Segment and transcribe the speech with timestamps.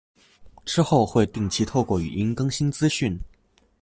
[0.65, 3.19] 之後會定期透過語音更新資訊